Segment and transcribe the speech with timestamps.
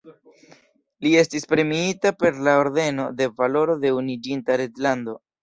[1.05, 5.17] Li estis premiita per la Ordeno de Valoro de Unuiĝinta Reĝlando.